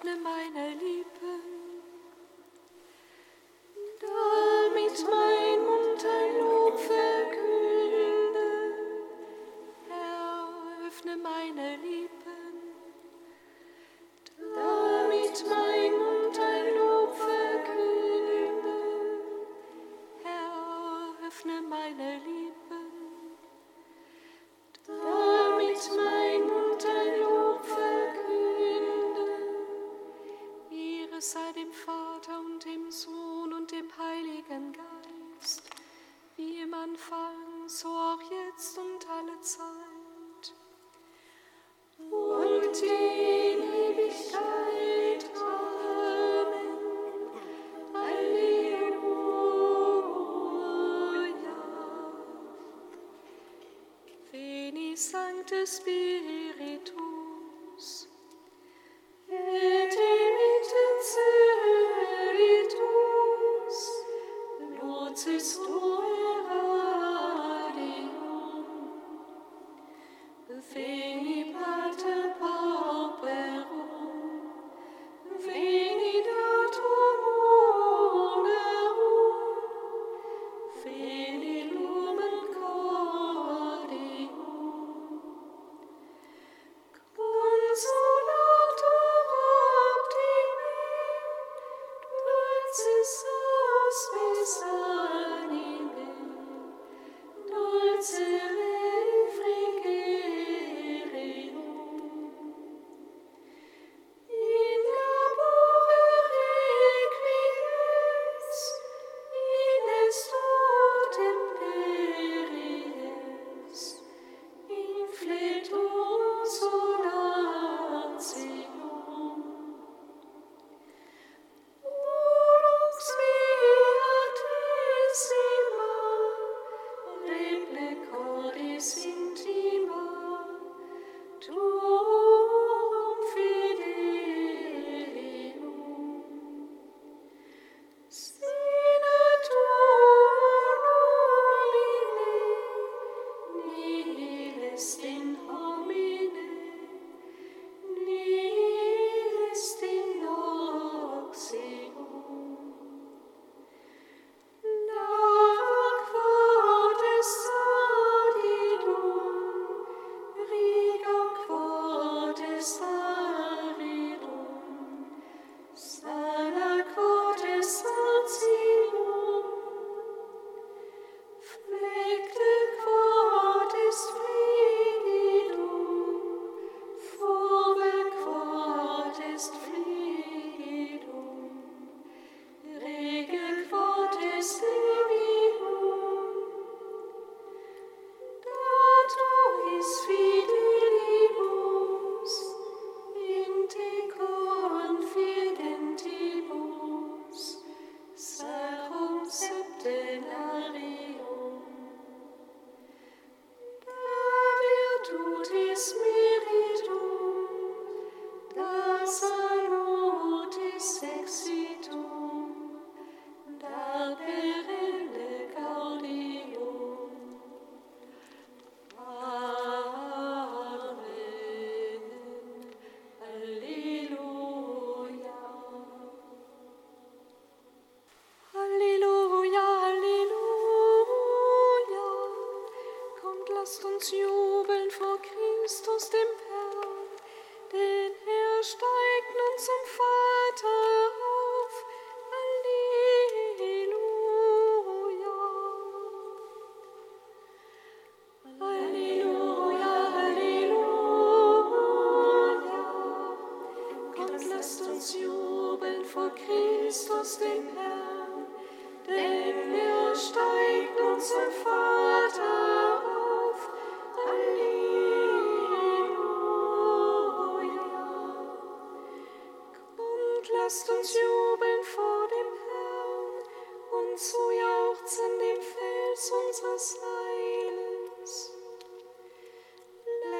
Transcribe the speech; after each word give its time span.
Sancte 0.00 0.87
Spiritus. 55.48 55.88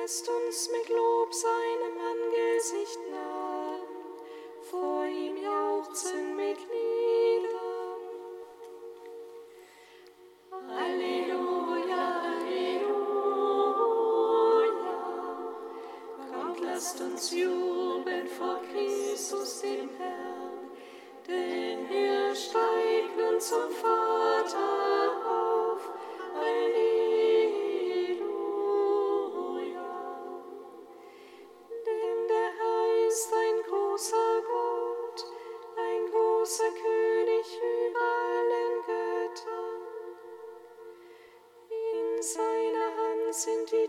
Lasst 0.08 0.26
uns 0.26 0.70
mit 0.70 0.88
Lob 0.88 1.34
seinem 1.34 2.07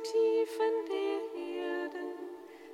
Tiefen 0.03 0.85
der 0.87 1.41
Erde, 1.41 2.15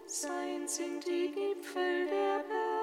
sein 0.06 0.68
sind 0.68 1.06
die 1.06 1.32
Gipfel 1.32 2.06
der 2.08 2.44
Berge. 2.48 2.75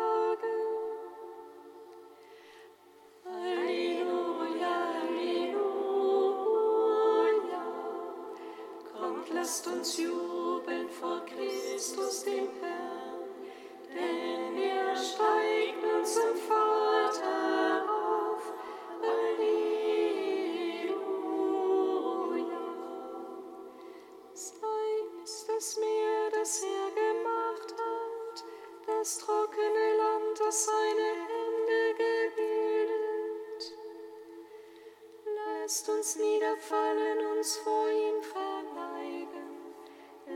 Lasst 35.72 35.88
uns 35.88 36.16
niederfallen, 36.16 37.19
uns 37.34 37.56
vor 37.56 37.88
ihm 37.88 38.22
verneigen. 38.22 39.56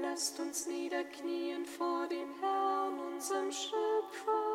Lasst 0.00 0.41
uns 0.41 0.67
niederknien 0.67 1.67
vor 1.67 2.06
dem 2.06 2.33
Herrn, 2.41 2.99
unserem 3.12 3.53
Schöpfer. 3.53 4.47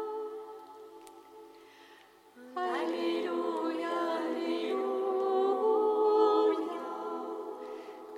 Halleluja, 2.55 3.89
Halleluja. 4.23 4.81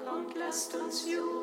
Kommt, 0.05 0.33
lasst 0.35 0.73
uns 0.73 1.05
jubeln. 1.05 1.42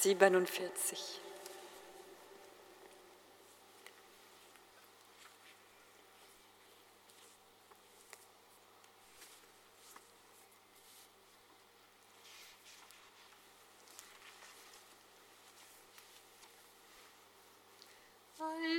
47. 0.00 1.20
All 18.42 18.69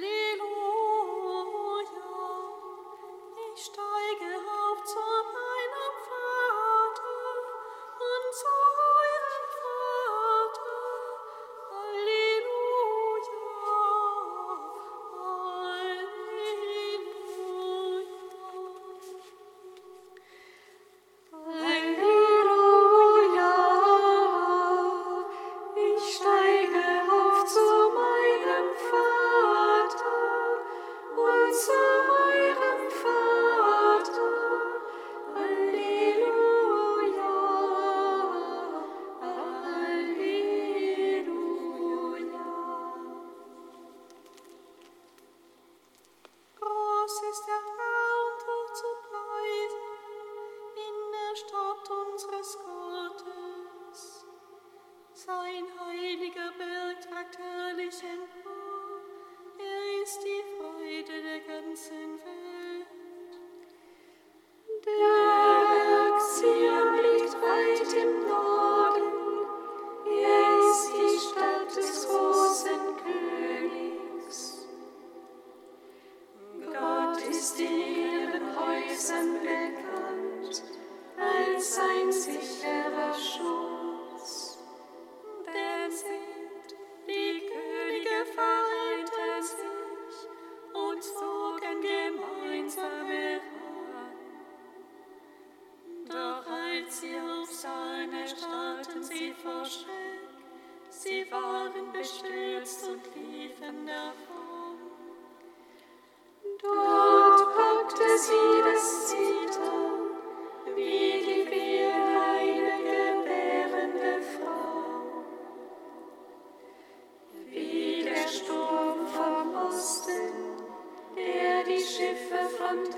und 122.71 122.95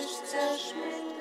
ist 0.00 0.26
zerschmilzt. 0.26 1.13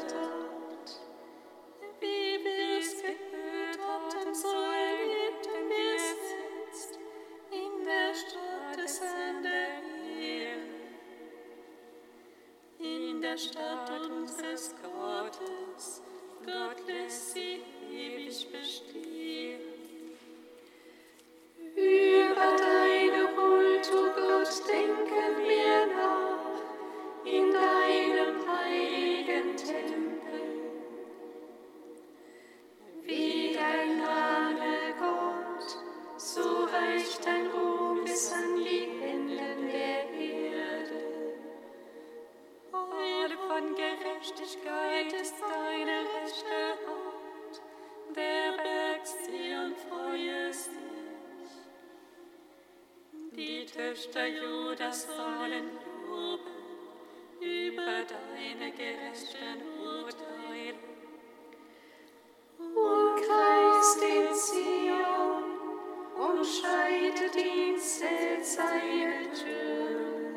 sollen 55.15 55.72
loben 56.08 56.53
über 57.39 58.05
deine 58.13 58.72
gerechten 58.72 59.60
Urteile. 59.79 60.75
Umkreist 62.60 64.01
den 64.01 64.34
Zion, 64.34 65.43
umscheidet 66.17 67.36
ihn 67.36 67.77
seine 67.79 69.32
Türen. 69.34 70.36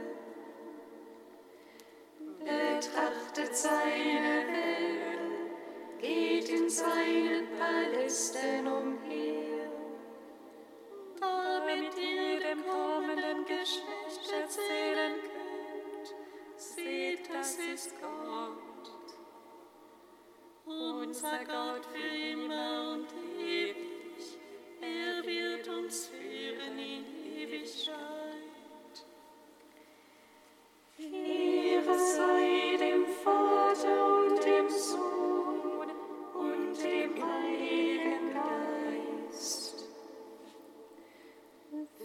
Betrachtet 2.40 3.56
seine 3.56 4.46
Wellen, 4.48 5.50
geht 6.00 6.48
in 6.48 6.68
seinen 6.68 7.46
Palästen 7.58 8.66
umher. 8.66 9.55
Mit 11.66 11.98
jedem 11.98 12.64
kommenden 12.64 13.44
Geschlecht 13.44 14.32
erzählen 14.32 15.14
könnt, 15.20 16.14
seht, 16.56 17.28
das 17.28 17.56
ist 17.56 17.92
Gott. 18.00 18.92
Unser 20.64 21.44
Gott 21.44 21.84
für 21.86 22.16
immer 22.32 22.92
und 22.92 23.08
ewig, 23.36 24.38
er 24.80 25.26
wird 25.26 25.66
uns 25.66 26.06
führen 26.06 26.78
in 26.78 27.04
Ewigkeit. 27.36 27.96
Ehre 30.98 31.98
sei 31.98 32.76
dem 32.78 33.06
Vater 33.06 34.16
und 34.18 34.44
dem 34.44 34.68
Sohn 34.70 35.90
und 36.32 36.82
dem 36.82 37.22
Heiligen. 37.22 37.75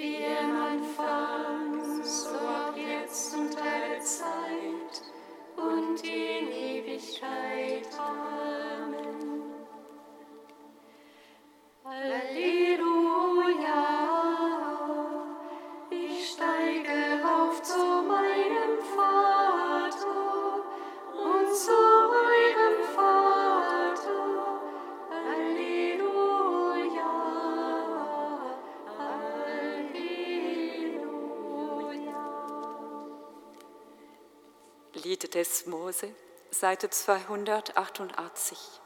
wie 0.02 0.16
im 0.16 0.56
Anfang, 0.60 2.04
so 2.04 2.36
auch 2.36 2.76
jetzt 2.76 3.36
und 3.36 3.56
alle 3.56 4.00
Zeit 4.00 5.04
und 5.56 6.04
in 6.04 6.52
Ewigkeit. 6.52 7.88
Amen. 8.00 8.31
des 35.42 35.66
Mose, 35.66 36.06
Seite 36.52 36.88
288. 36.92 38.82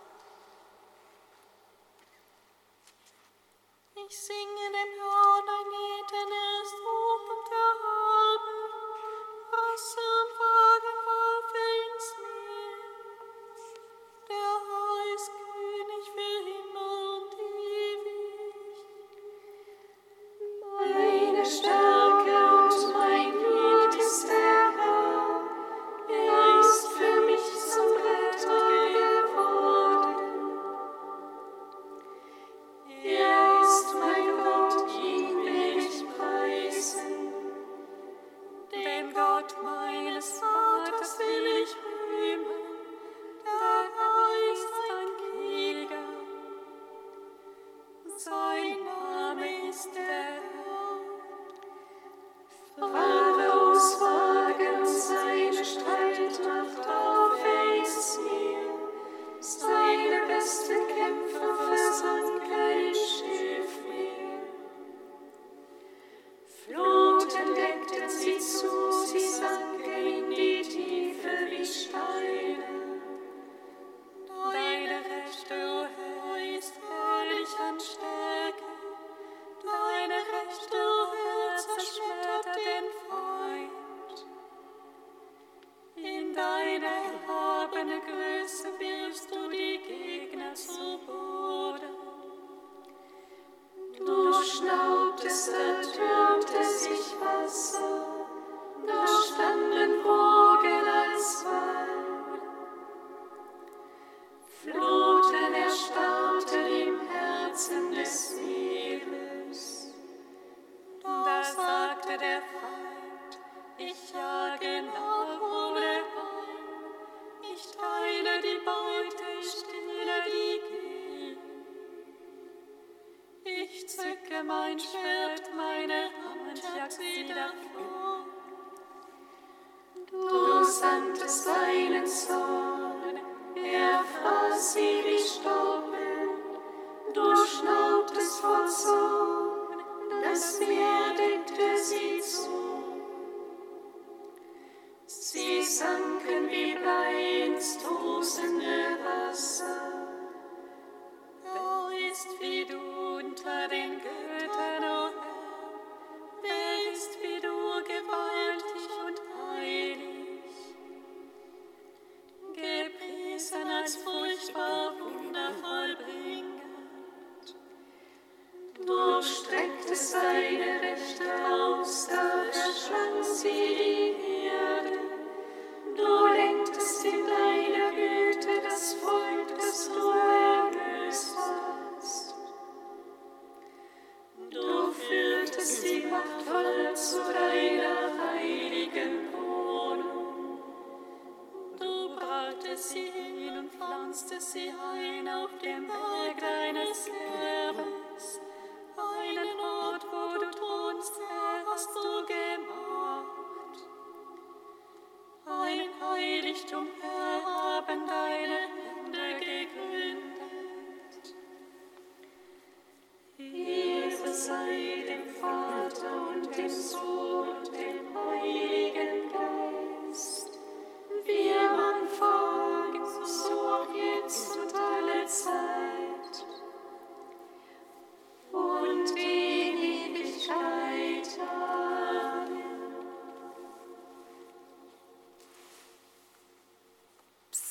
greater 170.57 170.79
than 170.79 170.94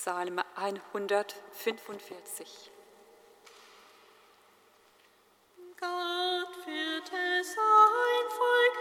Psalm 0.04 0.36
145. 0.56 2.70
Gott 5.80 6.66
wird 6.66 7.08
es 7.08 7.56
ein 7.56 8.28
Volk 8.28 8.76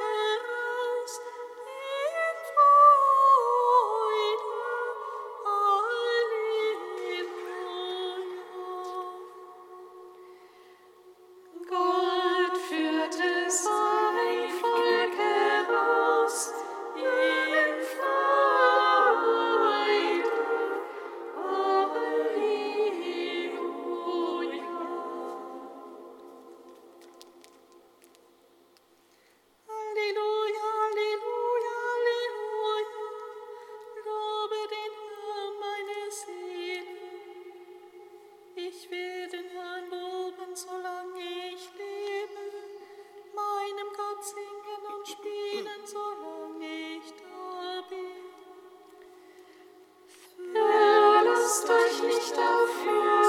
Licht 52.24 52.40
auf 52.40 53.23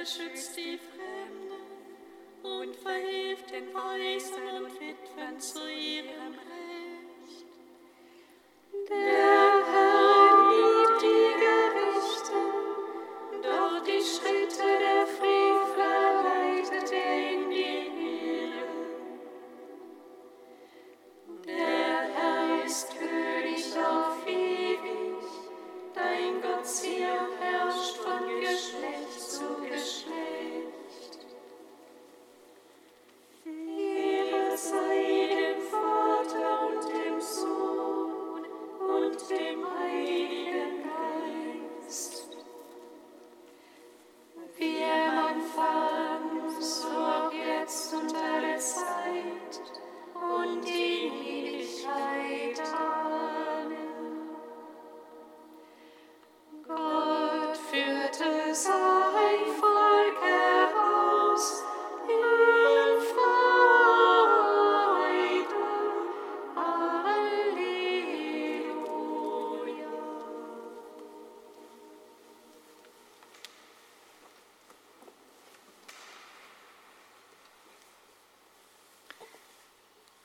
beschützt 0.00 0.56
die 0.56 0.78
Fremden 0.78 1.60
und 2.42 2.74
verhilft 2.76 3.50
den 3.50 3.72
Waisen 3.74 4.48
und 4.56 4.72
Witwen 4.80 5.38
zu 5.38 5.58
ihrem 5.70 6.32
Recht. 6.34 6.59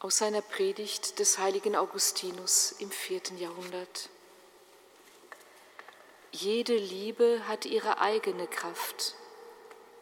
Aus 0.05 0.19
seiner 0.19 0.43
Predigt 0.43 1.17
des 1.17 1.39
heiligen 1.39 1.75
Augustinus 1.75 2.75
im 2.77 2.91
vierten 2.91 3.39
Jahrhundert. 3.39 4.09
Jede 6.31 6.77
Liebe 6.77 7.41
hat 7.47 7.65
ihre 7.65 7.99
eigene 7.99 8.45
Kraft 8.45 9.15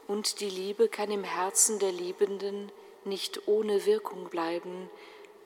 und 0.07 0.41
die 0.41 0.49
Liebe 0.49 0.89
kann 0.89 1.09
im 1.09 1.23
Herzen 1.23 1.79
der 1.79 1.93
Liebenden 1.93 2.69
nicht 3.05 3.47
ohne 3.47 3.85
Wirkung 3.85 4.27
bleiben, 4.27 4.89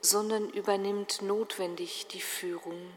sondern 0.00 0.50
übernimmt 0.50 1.22
notwendig 1.22 2.08
die 2.08 2.20
Führung. 2.20 2.90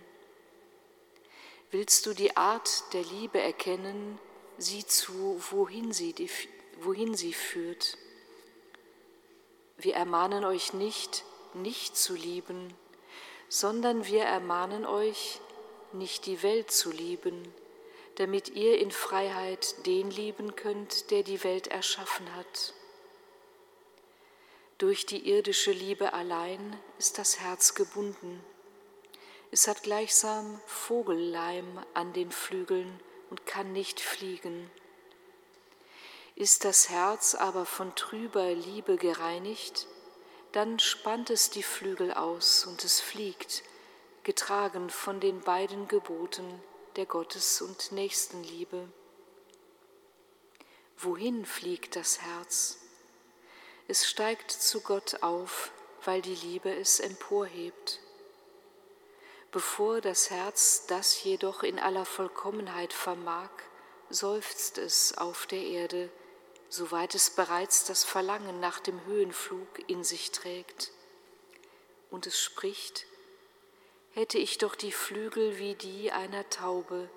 Willst 1.70 2.08
du 2.08 2.16
die 2.16 2.36
Art 2.36 2.92
der 2.94 3.04
Liebe 3.04 3.40
erkennen, 3.40 4.18
sieh 4.58 4.88
zu, 4.88 5.40
wohin 5.52 5.94
sie, 5.94 6.16
wohin 6.80 7.14
sie 7.14 7.34
führt. 7.34 8.00
Wir 9.78 9.94
ermahnen 9.94 10.44
euch 10.44 10.74
nicht, 10.74 11.24
nicht 11.56 11.96
zu 11.98 12.16
lieben, 12.16 12.74
sondern 13.50 14.06
wir 14.06 14.24
ermahnen 14.24 14.86
euch, 14.86 15.40
nicht 15.94 16.26
die 16.26 16.42
Welt 16.42 16.72
zu 16.72 16.90
lieben, 16.90 17.54
damit 18.16 18.50
ihr 18.50 18.80
in 18.80 18.92
Freiheit 18.92 19.86
den 19.86 20.10
lieben 20.10 20.56
könnt, 20.56 21.12
der 21.12 21.24
die 21.24 21.44
Welt 21.44 21.68
erschaffen 21.68 22.34
hat. 22.36 22.74
Durch 24.78 25.06
die 25.06 25.30
irdische 25.30 25.72
Liebe 25.72 26.14
allein 26.14 26.80
ist 26.98 27.18
das 27.18 27.40
Herz 27.40 27.76
gebunden. 27.76 28.44
Es 29.52 29.68
hat 29.68 29.84
gleichsam 29.84 30.60
Vogelleim 30.66 31.84
an 31.94 32.14
den 32.14 32.32
Flügeln 32.32 33.00
und 33.30 33.46
kann 33.46 33.74
nicht 33.74 34.00
fliegen. 34.00 34.72
Ist 36.36 36.66
das 36.66 36.90
Herz 36.90 37.36
aber 37.36 37.66
von 37.66 37.94
trüber 37.96 38.54
Liebe 38.54 38.96
gereinigt, 38.96 39.88
dann 40.52 40.80
spannt 40.80 41.30
es 41.30 41.50
die 41.50 41.64
Flügel 41.64 42.14
aus 42.14 42.66
und 42.66 42.84
es 42.84 43.00
fliegt, 43.00 43.64
getragen 44.24 44.90
von 44.90 45.20
den 45.20 45.42
beiden 45.42 45.88
Geboten 45.88 46.62
der 46.96 47.06
Gottes- 47.06 47.62
und 47.62 47.92
Nächstenliebe. 47.92 48.88
Wohin 50.98 51.46
fliegt 51.46 51.96
das 51.96 52.22
Herz? 52.22 52.78
Es 53.88 54.08
steigt 54.08 54.52
zu 54.52 54.82
Gott 54.82 55.24
auf, 55.24 55.72
weil 56.04 56.22
die 56.22 56.36
Liebe 56.36 56.74
es 56.74 57.00
emporhebt. 57.00 58.00
Bevor 59.52 60.00
das 60.02 60.30
Herz 60.30 60.86
das 60.88 61.24
jedoch 61.24 61.64
in 61.64 61.80
aller 61.80 62.06
Vollkommenheit 62.06 62.94
vermag, 62.94 63.50
seufzt 64.10 64.78
es 64.78 65.18
auf 65.18 65.46
der 65.46 65.62
Erde, 65.62 66.10
soweit 66.72 67.16
es 67.16 67.30
bereits 67.30 67.84
das 67.84 68.06
Verlangen 68.06 68.62
nach 68.62 68.80
dem 68.80 69.04
Höhenflug 69.06 69.68
in 69.88 70.06
sich 70.06 70.32
trägt. 70.32 70.92
Und 72.10 72.28
es 72.28 72.40
spricht, 72.40 73.06
hätte 74.14 74.38
ich 74.38 74.58
doch 74.58 74.76
die 74.76 74.94
Flügel 74.94 75.60
wie 75.60 75.76
die 75.76 76.14
einer 76.14 76.50
Taube, 76.50 77.10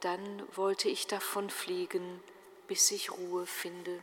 dann 0.00 0.42
wollte 0.56 0.88
ich 0.88 1.06
davon 1.06 1.50
fliegen, 1.50 2.22
bis 2.66 2.90
ich 2.90 3.12
Ruhe 3.12 3.44
finde. 3.44 4.02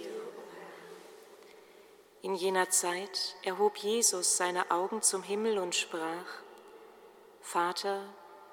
In 2.31 2.37
jener 2.37 2.69
Zeit 2.69 3.35
erhob 3.43 3.75
Jesus 3.75 4.37
seine 4.37 4.71
Augen 4.71 5.01
zum 5.01 5.21
Himmel 5.21 5.57
und 5.57 5.75
sprach, 5.75 6.39
Vater, 7.41 8.05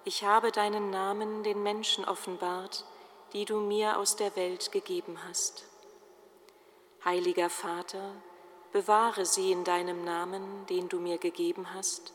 ich 0.03 0.25
habe 0.25 0.51
deinen 0.51 0.91
Namen 0.91 1.45
den 1.45 1.63
Menschen 1.63 2.05
offenbart, 2.05 2.85
die 3.33 3.45
du 3.45 3.61
mir 3.61 3.97
aus 3.97 4.17
der 4.17 4.35
Welt 4.35 4.73
gegeben 4.73 5.17
hast. 5.29 5.65
Heiliger 7.05 7.49
Vater, 7.49 8.21
bewahre 8.73 9.25
sie 9.25 9.53
in 9.53 9.63
deinem 9.63 10.03
Namen, 10.03 10.67
den 10.67 10.89
du 10.89 10.99
mir 10.99 11.19
gegeben 11.19 11.73
hast, 11.73 12.13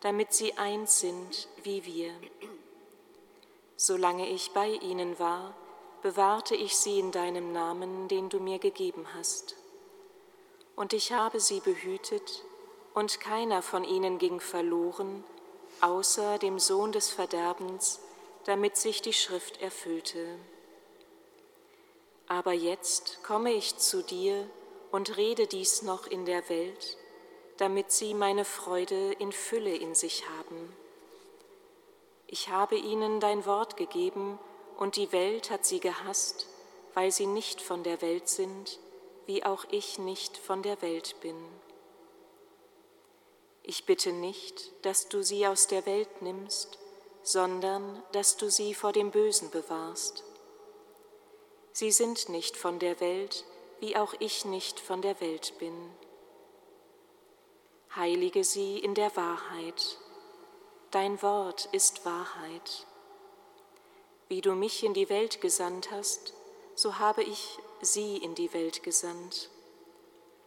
damit 0.00 0.32
sie 0.32 0.58
eins 0.58 0.98
sind 0.98 1.46
wie 1.62 1.84
wir. 1.84 2.10
Solange 3.76 4.28
ich 4.28 4.50
bei 4.50 4.70
ihnen 4.70 5.20
war, 5.20 5.54
bewahrte 6.02 6.56
ich 6.56 6.76
sie 6.76 6.98
in 6.98 7.12
deinem 7.12 7.52
Namen, 7.52 8.08
den 8.08 8.28
du 8.28 8.40
mir 8.40 8.58
gegeben 8.58 9.06
hast. 9.14 9.54
Und 10.76 10.92
ich 10.92 11.12
habe 11.12 11.40
sie 11.40 11.60
behütet, 11.60 12.44
und 12.94 13.20
keiner 13.20 13.60
von 13.60 13.84
ihnen 13.84 14.18
ging 14.18 14.40
verloren, 14.40 15.24
außer 15.80 16.38
dem 16.38 16.58
Sohn 16.58 16.92
des 16.92 17.10
Verderbens, 17.10 18.00
damit 18.44 18.76
sich 18.76 19.02
die 19.02 19.12
Schrift 19.12 19.60
erfüllte. 19.60 20.38
Aber 22.28 22.52
jetzt 22.52 23.22
komme 23.22 23.52
ich 23.52 23.76
zu 23.76 24.02
dir 24.02 24.48
und 24.90 25.16
rede 25.16 25.46
dies 25.46 25.82
noch 25.82 26.06
in 26.06 26.24
der 26.24 26.48
Welt, 26.48 26.96
damit 27.58 27.92
sie 27.92 28.14
meine 28.14 28.44
Freude 28.44 29.12
in 29.18 29.32
Fülle 29.32 29.74
in 29.74 29.94
sich 29.94 30.24
haben. 30.38 30.74
Ich 32.26 32.48
habe 32.48 32.76
ihnen 32.76 33.20
dein 33.20 33.46
Wort 33.46 33.76
gegeben, 33.76 34.38
und 34.76 34.96
die 34.96 35.10
Welt 35.12 35.50
hat 35.50 35.64
sie 35.64 35.80
gehasst, 35.80 36.48
weil 36.92 37.10
sie 37.10 37.26
nicht 37.26 37.62
von 37.62 37.82
der 37.82 38.02
Welt 38.02 38.28
sind, 38.28 38.78
wie 39.26 39.44
auch 39.44 39.64
ich 39.70 39.98
nicht 39.98 40.38
von 40.38 40.62
der 40.62 40.80
Welt 40.82 41.16
bin. 41.20 41.36
Ich 43.62 43.84
bitte 43.84 44.12
nicht, 44.12 44.72
dass 44.84 45.08
du 45.08 45.22
sie 45.22 45.46
aus 45.46 45.66
der 45.66 45.84
Welt 45.86 46.22
nimmst, 46.22 46.78
sondern 47.22 48.02
dass 48.12 48.36
du 48.36 48.50
sie 48.50 48.74
vor 48.74 48.92
dem 48.92 49.10
Bösen 49.10 49.50
bewahrst. 49.50 50.24
Sie 51.72 51.90
sind 51.90 52.28
nicht 52.28 52.56
von 52.56 52.78
der 52.78 53.00
Welt, 53.00 53.44
wie 53.80 53.96
auch 53.96 54.14
ich 54.20 54.44
nicht 54.44 54.80
von 54.80 55.02
der 55.02 55.20
Welt 55.20 55.58
bin. 55.58 55.90
Heilige 57.94 58.44
sie 58.44 58.78
in 58.78 58.94
der 58.94 59.14
Wahrheit 59.16 59.98
Dein 60.92 61.20
Wort 61.20 61.68
ist 61.72 62.06
Wahrheit. 62.06 62.86
Wie 64.28 64.40
du 64.40 64.54
mich 64.54 64.84
in 64.84 64.94
die 64.94 65.10
Welt 65.10 65.40
gesandt 65.40 65.90
hast, 65.90 66.32
so 66.74 66.98
habe 66.98 67.22
ich 67.22 67.58
sie 67.80 68.16
in 68.16 68.34
die 68.34 68.52
Welt 68.52 68.82
gesandt. 68.82 69.50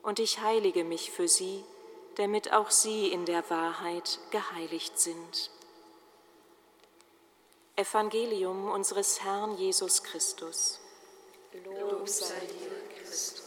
Und 0.02 0.20
ich 0.20 0.40
heilige 0.40 0.84
mich 0.84 1.12
für 1.12 1.28
sie, 1.28 1.64
damit 2.16 2.52
auch 2.52 2.72
sie 2.72 3.08
in 3.08 3.26
der 3.26 3.50
Wahrheit 3.50 4.20
geheiligt 4.32 5.00
sind. 5.00 5.52
Evangelium 7.76 8.70
unseres 8.70 9.24
Herrn 9.24 9.58
Jesus 9.58 10.04
Christus. 10.04 10.80
Lob 11.66 12.08
sei 12.08 12.40
dir, 12.40 13.02
Christus. 13.02 13.39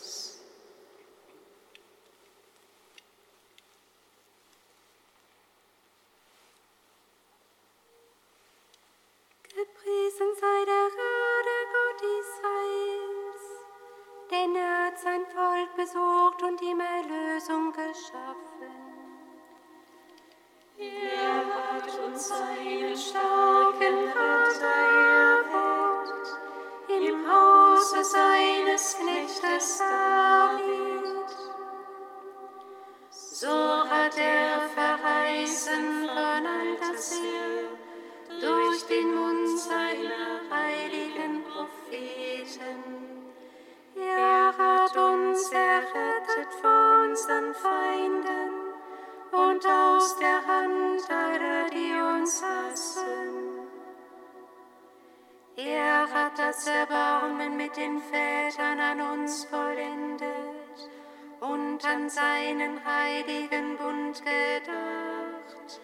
An 61.84 62.08
seinen 62.08 62.84
heiligen 62.84 63.76
Bund 63.76 64.22
gedacht, 64.24 65.80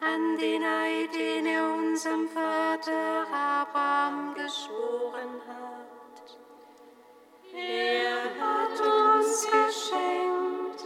an 0.00 0.36
den 0.36 0.62
Eid, 0.62 1.14
den 1.14 1.46
er 1.46 1.72
unserem 1.74 2.28
Vater 2.28 3.26
Abraham 3.32 4.34
geschworen 4.34 5.40
hat. 5.46 6.36
Er 7.54 8.24
hat 8.38 8.78
uns 8.80 9.46
geschenkt, 9.46 10.84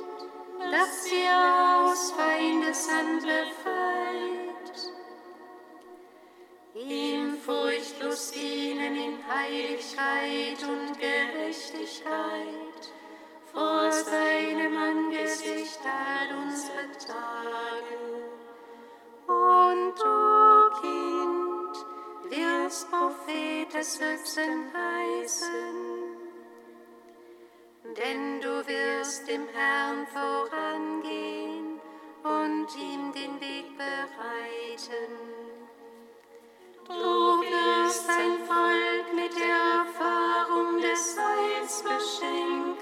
dass 0.71 1.11
ihr 1.11 1.85
aus 1.85 2.13
Feindeshand 2.13 3.23
befreit, 3.23 4.93
ihm 6.75 7.37
furchtlos 7.37 8.31
dienen 8.31 8.97
in 8.97 9.19
Heiligkeit 9.29 10.63
und 10.63 10.99
Gerechtigkeit 10.99 12.72
vor 13.53 13.93
seinem 13.93 14.77
Angesicht 14.77 15.81
all 15.85 16.37
unsere 16.39 16.91
Tage. 16.99 17.99
Und 19.27 19.95
du, 19.99 20.81
Kind, 20.81 21.75
wirst 22.31 22.91
Prophet 22.91 23.73
des 23.75 24.01
Höchsten 24.01 24.73
heißen 24.73 26.03
denn 27.97 28.41
du 28.41 28.67
wirst 28.67 29.29
dem 29.29 29.47
Herrn 29.49 30.07
vorangehen 30.07 31.81
und 32.23 32.67
ihm 32.77 33.13
den 33.13 33.41
Weg 33.41 33.77
bereiten. 33.77 35.13
Du 36.87 36.95
wirst 36.95 38.07
sein 38.07 38.39
Volk 38.47 39.15
mit 39.15 39.35
der 39.37 39.85
Erfahrung 39.85 40.81
des 40.81 41.19
Heils 41.19 41.83
beschenken, 41.83 42.82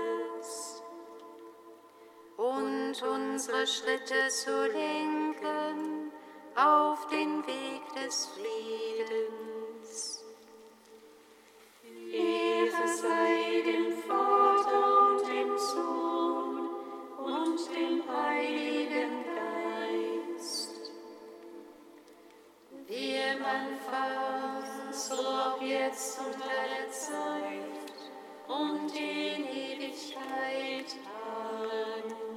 und 2.91 3.03
unsere 3.03 3.65
Schritte 3.65 4.27
zu 4.27 4.67
lenken 4.67 6.11
auf 6.55 7.07
den 7.07 7.45
Weg 7.47 7.81
des 7.95 8.27
Friedens. 8.33 10.25
Ehre 12.11 12.87
sei 12.87 13.61
dem 13.65 13.93
Vater 14.03 15.07
und 15.07 15.25
dem 15.25 15.57
Sohn 15.57 16.69
und 17.17 17.59
dem 17.73 18.03
Heiligen 18.13 19.23
Geist. 20.35 20.91
Wie 22.87 23.15
im 23.15 23.45
Anfang, 23.45 24.91
so 24.91 25.13
auch 25.15 25.61
jetzt 25.61 26.19
und 26.19 26.35
alle 26.43 26.91
Zeit 26.91 28.03
und 28.49 28.93
in 28.93 29.45
Ewigkeit. 29.47 30.97
Amen. 31.15 32.30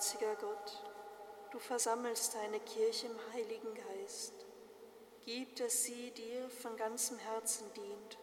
Barmherziger 0.00 0.34
Gott, 0.36 0.82
du 1.50 1.58
versammelst 1.58 2.34
deine 2.34 2.58
Kirche 2.60 3.06
im 3.06 3.18
Heiligen 3.34 3.74
Geist. 3.74 4.32
Gib, 5.26 5.56
dass 5.56 5.82
sie 5.82 6.10
dir 6.12 6.48
von 6.48 6.74
ganzem 6.78 7.18
Herzen 7.18 7.70
dient 7.74 8.16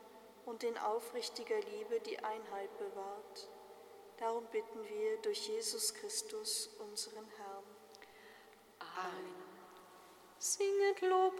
und 0.47 0.63
in 0.63 0.75
aufrichtiger 0.79 1.59
Liebe 1.59 1.99
die 1.99 2.17
Einheit 2.17 2.75
bewahrt. 2.79 3.47
Darum 4.17 4.43
bitten 4.47 4.83
wir 4.85 5.17
durch 5.21 5.49
Jesus 5.49 5.93
Christus, 5.93 6.67
unseren 6.79 7.27
Herrn. 7.37 7.63
Singet 10.39 11.01
Lob 11.01 11.39